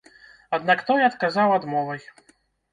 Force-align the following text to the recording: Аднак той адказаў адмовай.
Аднак 0.57 0.79
той 0.87 1.05
адказаў 1.09 1.55
адмовай. 1.61 2.05